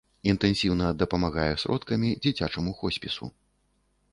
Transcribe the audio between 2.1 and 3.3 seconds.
дзіцячаму хоспісу.